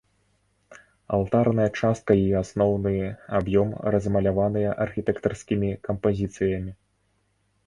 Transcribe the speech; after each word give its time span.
Алтарная 1.17 1.67
частка 1.81 2.11
і 2.21 2.25
асноўны 2.41 2.93
аб'ём 3.41 3.67
размаляваныя 3.97 4.69
архітэктарскімі 4.87 5.69
кампазіцыямі. 5.87 6.71